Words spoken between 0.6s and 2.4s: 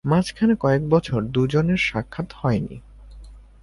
কয়েক বছর দু'জনের সাক্ষাৎ